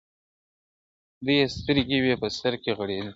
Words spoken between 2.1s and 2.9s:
په سر کي